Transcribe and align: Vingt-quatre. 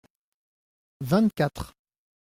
Vingt-quatre. 1.13 1.73